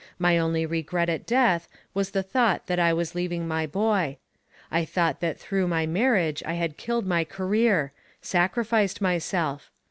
[0.17, 4.17] My only regret at death was the thought that I was leaving my boy.
[4.71, 9.69] I thought that through my marriage I had killed my career sacrificed myself.